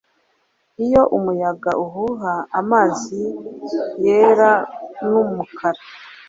[0.85, 3.19] Iyo umuyaga uhuha amazi
[4.05, 4.51] yera
[5.07, 5.81] numukara